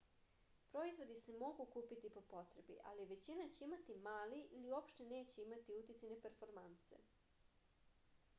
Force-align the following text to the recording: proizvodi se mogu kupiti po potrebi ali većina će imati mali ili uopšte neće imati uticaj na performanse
proizvodi 0.75 1.17
se 1.23 1.35
mogu 1.43 1.67
kupiti 1.75 2.11
po 2.15 2.23
potrebi 2.31 2.77
ali 2.93 3.05
većina 3.11 3.47
će 3.59 3.63
imati 3.67 3.99
mali 4.09 4.41
ili 4.61 4.73
uopšte 4.73 5.09
neće 5.13 5.41
imati 5.47 5.79
uticaj 5.83 6.15
na 6.17 6.21
performanse 6.27 7.03